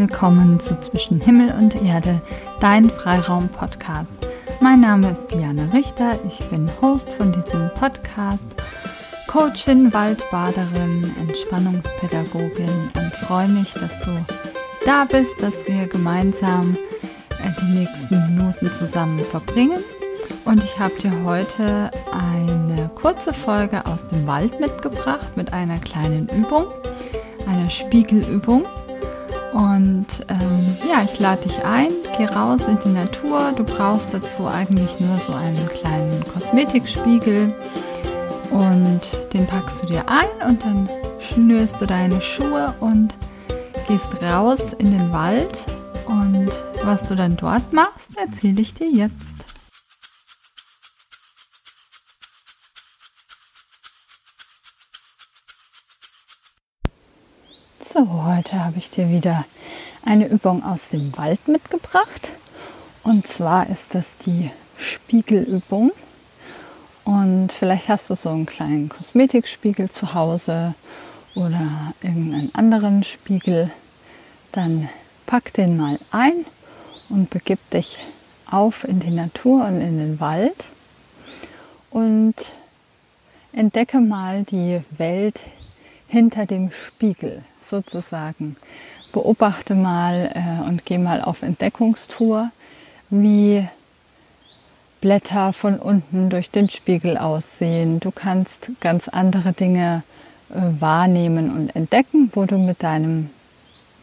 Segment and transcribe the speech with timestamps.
[0.00, 2.22] willkommen zu Zwischen Himmel und Erde,
[2.58, 4.14] dein Freiraum-Podcast.
[4.58, 8.48] Mein Name ist Diana Richter, ich bin Host von diesem Podcast,
[9.26, 14.24] Coachin, Waldbaderin, Entspannungspädagogin und freue mich, dass du
[14.86, 16.78] da bist, dass wir gemeinsam
[17.44, 19.84] äh, die nächsten Minuten zusammen verbringen.
[20.46, 26.26] Und ich habe dir heute eine kurze Folge aus dem Wald mitgebracht mit einer kleinen
[26.30, 26.64] Übung,
[27.46, 28.64] einer Spiegelübung.
[29.52, 33.52] Und ähm, ja, ich lade dich ein, geh raus in die Natur.
[33.56, 37.52] Du brauchst dazu eigentlich nur so einen kleinen Kosmetikspiegel
[38.50, 39.00] und
[39.32, 43.14] den packst du dir ein und dann schnürst du deine Schuhe und
[43.88, 45.64] gehst raus in den Wald.
[46.06, 46.50] Und
[46.84, 49.49] was du dann dort machst, erzähle ich dir jetzt.
[58.08, 59.44] Heute habe ich dir wieder
[60.02, 62.32] eine Übung aus dem Wald mitgebracht.
[63.02, 65.92] Und zwar ist das die Spiegelübung.
[67.04, 70.74] Und vielleicht hast du so einen kleinen Kosmetikspiegel zu Hause
[71.34, 73.70] oder irgendeinen anderen Spiegel.
[74.52, 74.88] Dann
[75.26, 76.46] pack den mal ein
[77.10, 77.98] und begib dich
[78.50, 80.70] auf in die Natur und in den Wald
[81.90, 82.34] und
[83.52, 85.44] entdecke mal die Welt
[86.10, 88.56] hinter dem Spiegel sozusagen.
[89.12, 92.50] Beobachte mal äh, und geh mal auf Entdeckungstour,
[93.10, 93.66] wie
[95.00, 98.00] Blätter von unten durch den Spiegel aussehen.
[98.00, 100.02] Du kannst ganz andere Dinge
[100.50, 103.30] äh, wahrnehmen und entdecken, wo du mit deinem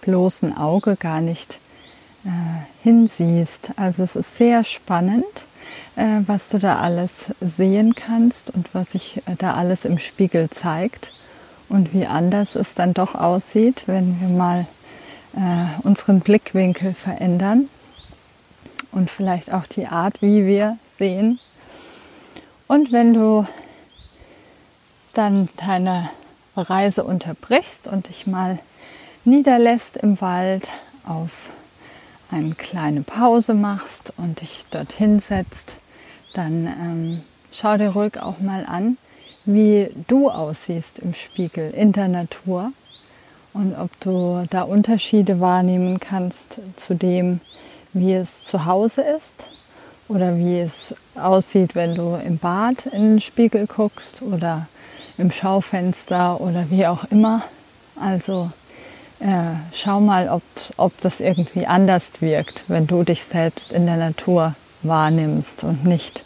[0.00, 1.60] bloßen Auge gar nicht
[2.24, 2.28] äh,
[2.82, 3.74] hinsiehst.
[3.76, 5.24] Also es ist sehr spannend,
[5.94, 10.50] äh, was du da alles sehen kannst und was sich äh, da alles im Spiegel
[10.50, 11.12] zeigt
[11.72, 14.66] und wie anders es dann doch aussieht, wenn wir mal
[15.34, 17.70] äh, unseren Blickwinkel verändern
[18.92, 21.40] und vielleicht auch die Art, wie wir sehen.
[22.68, 23.46] Und wenn du
[25.14, 26.10] dann deine
[26.56, 28.58] Reise unterbrichst und dich mal
[29.24, 30.68] niederlässt im Wald,
[31.06, 31.50] auf
[32.30, 35.76] eine kleine Pause machst und dich dorthin setzt,
[36.34, 38.98] dann ähm, schau dir ruhig auch mal an,
[39.44, 42.72] wie du aussiehst im Spiegel in der Natur
[43.52, 47.40] und ob du da Unterschiede wahrnehmen kannst zu dem,
[47.92, 49.46] wie es zu Hause ist
[50.08, 54.66] oder wie es aussieht, wenn du im Bad in den Spiegel guckst oder
[55.18, 57.42] im Schaufenster oder wie auch immer.
[58.00, 58.50] Also
[59.20, 60.42] äh, schau mal, ob,
[60.76, 66.24] ob das irgendwie anders wirkt, wenn du dich selbst in der Natur wahrnimmst und nicht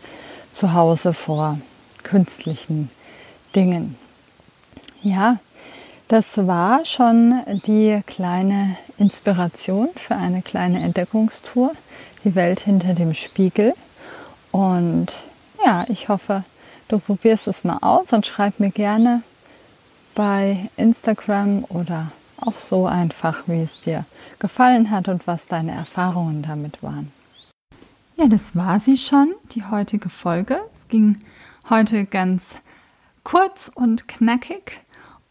[0.52, 1.58] zu Hause vor
[2.02, 2.90] künstlichen
[3.56, 3.96] Dingen.
[5.02, 5.38] Ja,
[6.08, 11.72] das war schon die kleine Inspiration für eine kleine Entdeckungstour,
[12.22, 13.74] die Welt hinter dem Spiegel.
[14.52, 15.08] Und
[15.64, 16.44] ja, ich hoffe,
[16.88, 19.22] du probierst es mal aus und schreib mir gerne
[20.14, 24.04] bei Instagram oder auch so einfach, wie es dir
[24.38, 27.10] gefallen hat und was deine Erfahrungen damit waren.
[28.16, 30.60] Ja, das war sie schon, die heutige Folge.
[30.80, 31.18] Es ging
[31.68, 32.56] heute ganz
[33.26, 34.78] kurz und knackig.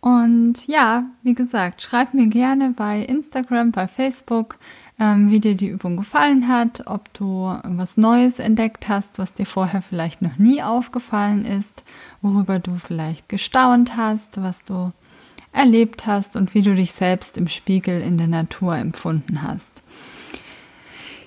[0.02, 4.58] Und ja, wie gesagt, schreib mir gerne bei Instagram, bei Facebook,
[5.00, 9.46] ähm, wie dir die Übung gefallen hat, ob du was Neues entdeckt hast, was dir
[9.46, 11.86] vorher vielleicht noch nie aufgefallen ist,
[12.22, 14.92] worüber du vielleicht gestaunt hast, was du
[15.54, 19.84] erlebt hast und wie du dich selbst im Spiegel in der Natur empfunden hast.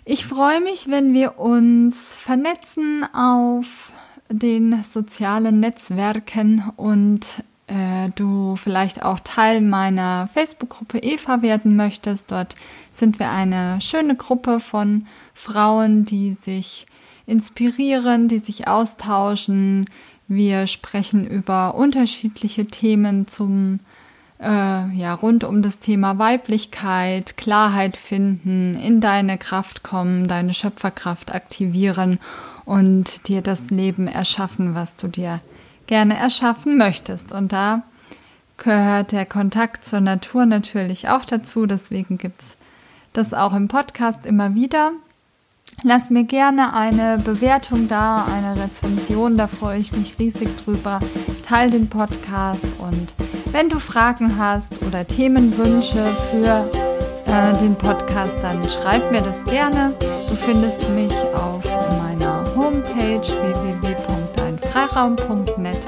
[0.05, 3.91] Ich freue mich, wenn wir uns vernetzen auf
[4.29, 12.31] den sozialen Netzwerken und äh, du vielleicht auch Teil meiner Facebook-Gruppe Eva werden möchtest.
[12.31, 12.57] Dort
[12.93, 16.87] sind wir eine schöne Gruppe von Frauen, die sich
[17.27, 19.87] inspirieren, die sich austauschen.
[20.29, 23.81] Wir sprechen über unterschiedliche Themen zum
[24.41, 31.35] äh, ja rund um das Thema Weiblichkeit, Klarheit finden, in deine Kraft kommen, deine Schöpferkraft
[31.35, 32.19] aktivieren
[32.69, 35.41] und dir das Leben erschaffen, was du dir
[35.87, 37.33] gerne erschaffen möchtest.
[37.33, 37.83] Und da
[38.59, 41.65] gehört der Kontakt zur Natur natürlich auch dazu.
[41.65, 42.59] Deswegen gibt's
[43.15, 44.93] das auch im Podcast immer wieder.
[45.83, 51.01] Lass mir gerne eine Bewertung da, eine Rezension, da freue ich mich riesig drüber.
[51.47, 53.15] Teil den Podcast und
[53.53, 56.69] wenn du Fragen hast oder Themenwünsche für
[57.27, 59.95] äh, den Podcast, dann schreib mir das gerne.
[60.01, 61.68] Du findest mich auf
[62.99, 65.87] Homepage www.deinfreiraum.net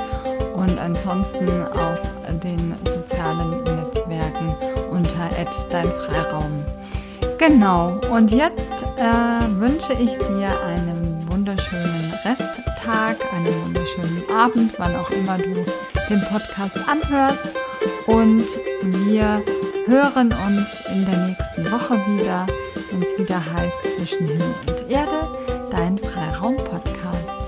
[0.54, 2.00] und ansonsten auf
[2.42, 4.54] den sozialen Netzwerken
[4.92, 5.28] unter
[5.70, 6.64] dein Freiraum.
[7.38, 15.10] Genau, und jetzt äh, wünsche ich dir einen wunderschönen Resttag, einen wunderschönen Abend, wann auch
[15.10, 15.64] immer du
[16.08, 17.48] den Podcast anhörst.
[18.06, 18.46] Und
[18.82, 19.42] wir
[19.86, 22.46] hören uns in der nächsten Woche wieder,
[22.90, 25.28] wenn es wieder heißt zwischen Himmel und Erde,
[25.70, 27.39] dein Freiraum Podcast.